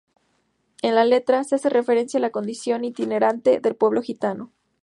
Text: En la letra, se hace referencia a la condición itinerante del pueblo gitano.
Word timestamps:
En 0.81 0.95
la 0.95 1.05
letra, 1.05 1.43
se 1.43 1.53
hace 1.53 1.69
referencia 1.69 2.17
a 2.17 2.21
la 2.21 2.31
condición 2.31 2.83
itinerante 2.83 3.59
del 3.59 3.75
pueblo 3.75 4.01
gitano. 4.01 4.51